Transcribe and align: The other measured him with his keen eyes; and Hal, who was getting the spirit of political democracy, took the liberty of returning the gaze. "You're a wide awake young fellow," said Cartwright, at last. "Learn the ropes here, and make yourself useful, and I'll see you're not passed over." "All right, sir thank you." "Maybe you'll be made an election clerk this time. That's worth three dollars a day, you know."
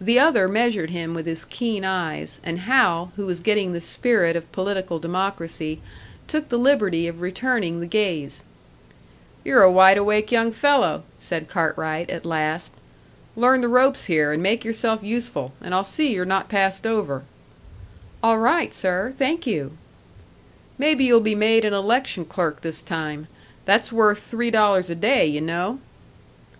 The 0.00 0.16
other 0.16 0.46
measured 0.46 0.90
him 0.90 1.12
with 1.12 1.26
his 1.26 1.44
keen 1.44 1.84
eyes; 1.84 2.38
and 2.44 2.60
Hal, 2.60 3.10
who 3.16 3.26
was 3.26 3.40
getting 3.40 3.72
the 3.72 3.80
spirit 3.80 4.36
of 4.36 4.52
political 4.52 5.00
democracy, 5.00 5.80
took 6.28 6.48
the 6.50 6.56
liberty 6.56 7.08
of 7.08 7.20
returning 7.20 7.80
the 7.80 7.88
gaze. 7.88 8.44
"You're 9.42 9.64
a 9.64 9.72
wide 9.72 9.96
awake 9.98 10.30
young 10.30 10.52
fellow," 10.52 11.02
said 11.18 11.48
Cartwright, 11.48 12.08
at 12.10 12.24
last. 12.24 12.72
"Learn 13.34 13.60
the 13.60 13.66
ropes 13.66 14.04
here, 14.04 14.30
and 14.30 14.40
make 14.40 14.64
yourself 14.64 15.02
useful, 15.02 15.52
and 15.60 15.74
I'll 15.74 15.82
see 15.82 16.14
you're 16.14 16.24
not 16.24 16.48
passed 16.48 16.86
over." 16.86 17.24
"All 18.22 18.38
right, 18.38 18.72
sir 18.72 19.12
thank 19.18 19.48
you." 19.48 19.76
"Maybe 20.78 21.06
you'll 21.06 21.18
be 21.18 21.34
made 21.34 21.64
an 21.64 21.72
election 21.74 22.24
clerk 22.24 22.60
this 22.60 22.82
time. 22.82 23.26
That's 23.64 23.90
worth 23.90 24.20
three 24.20 24.52
dollars 24.52 24.90
a 24.90 24.94
day, 24.94 25.26
you 25.26 25.40
know." 25.40 25.80